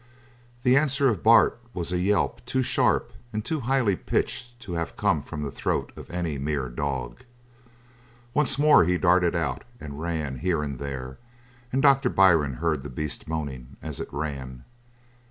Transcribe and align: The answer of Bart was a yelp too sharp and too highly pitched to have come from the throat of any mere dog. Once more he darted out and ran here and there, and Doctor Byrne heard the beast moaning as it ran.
The 0.63 0.75
answer 0.77 1.09
of 1.09 1.21
Bart 1.21 1.59
was 1.75 1.91
a 1.91 1.99
yelp 1.99 2.43
too 2.47 2.63
sharp 2.63 3.13
and 3.31 3.45
too 3.45 3.59
highly 3.59 3.95
pitched 3.95 4.59
to 4.61 4.73
have 4.73 4.97
come 4.97 5.21
from 5.21 5.43
the 5.43 5.51
throat 5.51 5.91
of 5.95 6.09
any 6.09 6.39
mere 6.39 6.69
dog. 6.69 7.19
Once 8.33 8.57
more 8.57 8.83
he 8.85 8.97
darted 8.97 9.35
out 9.35 9.63
and 9.79 10.01
ran 10.01 10.39
here 10.39 10.63
and 10.63 10.79
there, 10.79 11.19
and 11.71 11.83
Doctor 11.83 12.09
Byrne 12.09 12.55
heard 12.55 12.81
the 12.81 12.89
beast 12.89 13.27
moaning 13.27 13.77
as 13.83 13.99
it 13.99 14.11
ran. 14.11 14.63